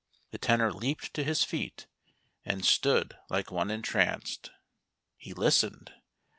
The 0.31 0.39
Tenor 0.39 0.73
leaped 0.73 1.13
to 1.13 1.23
his 1.23 1.43
feet.§ 1.43 1.85
and 2.43 2.65
stood 2.65 3.19
like 3.29 3.51
one 3.51 3.69
entranced. 3.69 4.49
He 5.15 5.31
listened. 5.31 5.93